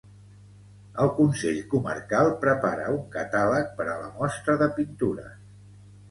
El 1.01 1.09
Consell 1.17 1.59
Comarcal 1.73 2.29
prepara 2.45 2.87
un 2.93 3.03
catàleg 3.15 3.67
per 3.81 3.87
a 3.91 3.97
la 4.05 4.09
mostra 4.15 4.57
de 4.63 4.69
pintures. 4.79 5.37